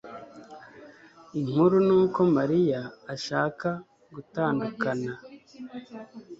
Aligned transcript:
Inkuru 1.39 1.75
nuko 1.87 2.19
Mariya 2.35 2.81
ashaka 3.13 3.69
gutandukana 4.13 5.11